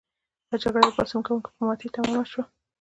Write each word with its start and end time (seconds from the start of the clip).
دا 0.49 0.55
جګړه 0.63 0.81
د 0.87 0.89
پاڅون 0.97 1.21
کوونکو 1.27 1.49
په 1.55 1.61
ماتې 1.67 1.87
تمامه 1.95 2.25
شوه. 2.31 2.43